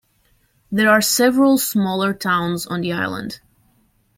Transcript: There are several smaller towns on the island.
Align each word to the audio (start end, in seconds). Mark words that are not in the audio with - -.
There 0.71 0.89
are 0.89 0.99
several 0.99 1.59
smaller 1.59 2.11
towns 2.11 2.65
on 2.65 2.81
the 2.81 2.91
island. 2.91 3.39